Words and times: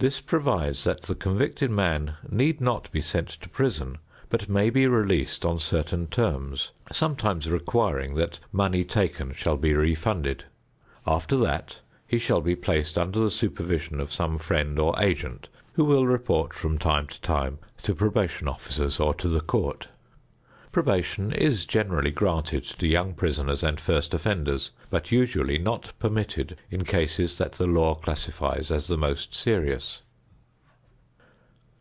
This 0.00 0.20
provides 0.20 0.84
that 0.84 1.02
the 1.02 1.16
convicted 1.16 1.72
man 1.72 2.14
need 2.30 2.60
not 2.60 2.88
be 2.92 3.00
sent 3.00 3.26
to 3.30 3.48
prison 3.48 3.98
but 4.28 4.48
may 4.48 4.70
be 4.70 4.86
released 4.86 5.44
on 5.44 5.58
certain 5.58 6.06
terms, 6.06 6.70
sometimes 6.92 7.50
requiring 7.50 8.14
that 8.14 8.38
money 8.52 8.84
taken 8.84 9.32
shall 9.32 9.56
be 9.56 9.74
refunded. 9.74 10.44
After 11.04 11.36
that 11.38 11.80
he 12.06 12.18
shall 12.20 12.42
be 12.42 12.54
placed 12.54 12.96
under 12.96 13.18
the 13.18 13.28
supervision 13.28 13.98
of 14.00 14.12
some 14.12 14.38
friend 14.38 14.78
or 14.78 14.94
agent 15.02 15.48
who 15.72 15.84
will 15.84 16.06
report 16.06 16.52
from 16.52 16.78
time 16.78 17.08
to 17.08 17.20
time 17.20 17.58
to 17.82 17.92
probation 17.92 18.46
officers 18.46 19.00
or 19.00 19.14
to 19.14 19.28
the 19.28 19.40
court. 19.40 19.88
Probation 20.70 21.32
is 21.32 21.64
generally 21.64 22.10
granted 22.10 22.62
to 22.62 22.86
young 22.86 23.14
prisoners 23.14 23.62
and 23.64 23.80
first 23.80 24.12
offenders 24.12 24.70
but 24.90 25.10
usually 25.10 25.56
not 25.58 25.92
permitted 25.98 26.56
in 26.70 26.84
cases 26.84 27.38
that 27.38 27.52
the 27.52 27.66
law 27.66 27.94
classifies 27.94 28.70
as 28.70 28.86
the 28.86 28.98
most 28.98 29.34
serious. 29.34 30.02